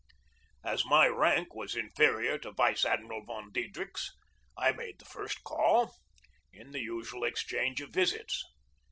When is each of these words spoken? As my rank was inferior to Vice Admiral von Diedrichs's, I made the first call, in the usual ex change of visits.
As 0.63 0.83
my 0.83 1.05
rank 1.05 1.53
was 1.53 1.75
inferior 1.75 2.39
to 2.39 2.51
Vice 2.51 2.85
Admiral 2.85 3.23
von 3.23 3.51
Diedrichs's, 3.51 4.11
I 4.57 4.71
made 4.71 4.97
the 4.97 5.05
first 5.05 5.43
call, 5.43 5.93
in 6.51 6.71
the 6.71 6.81
usual 6.81 7.23
ex 7.23 7.43
change 7.45 7.81
of 7.81 7.91
visits. 7.91 8.43